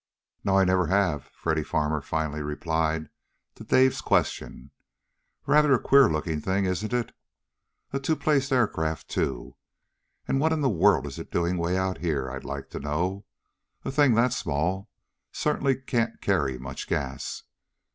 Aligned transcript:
"No, 0.43 0.57
I 0.57 0.63
never 0.63 0.87
have," 0.87 1.25
Freddy 1.31 1.61
Farmer 1.63 2.01
finally 2.01 2.41
replied 2.41 3.11
to 3.53 3.63
Dave's 3.63 4.01
question. 4.01 4.71
"Rather 5.45 5.73
a 5.75 5.79
queer 5.79 6.09
looking 6.09 6.41
thing, 6.41 6.65
isn't 6.65 6.91
it? 6.91 7.11
A 7.93 7.99
two 7.99 8.15
place 8.15 8.51
aircraft, 8.51 9.09
too. 9.09 9.57
And 10.27 10.39
what 10.39 10.53
in 10.53 10.61
the 10.61 10.69
world 10.69 11.05
is 11.05 11.19
it 11.19 11.29
doing 11.31 11.55
way 11.55 11.77
out 11.77 11.99
here, 11.99 12.31
I'd 12.31 12.43
like 12.45 12.71
to 12.71 12.79
know? 12.79 13.25
A 13.85 13.91
thing 13.91 14.15
that 14.15 14.33
small 14.33 14.89
certainly 15.31 15.75
can't 15.75 16.19
carry 16.19 16.57
much 16.57 16.87
gas!" 16.87 17.43